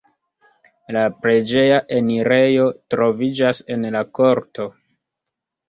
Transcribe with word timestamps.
La 0.95 1.03
preĝeja 1.25 1.75
enirejo 1.99 2.67
troviĝas 2.95 3.63
en 3.77 3.89
la 3.99 4.05
korto. 4.21 4.69